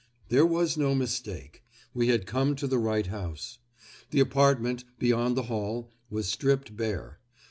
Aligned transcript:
There 0.29 0.47
was 0.47 0.77
no 0.77 0.95
mistake. 0.95 1.63
We 1.93 2.07
had 2.07 2.25
come 2.25 2.55
to 2.55 2.65
the 2.65 2.79
right 2.79 3.05
house. 3.05 3.59
The 4.09 4.19
apartment, 4.19 4.83
beyond 4.97 5.37
the 5.37 5.43
hall, 5.43 5.91
was 6.09 6.27
stripped 6.27 6.75
bare. 6.75 7.19